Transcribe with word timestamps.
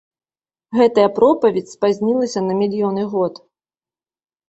Гэтая 0.77 1.05
пропаведзь 1.19 1.75
спазнілася 1.77 2.45
на 2.49 2.53
мільёны 2.65 3.03
год. 3.17 3.33